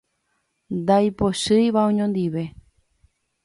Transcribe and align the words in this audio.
Ndaipochýiva 0.79 1.81
oñondive. 1.91 2.43